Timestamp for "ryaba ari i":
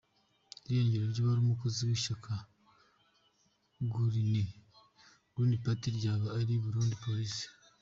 5.97-6.61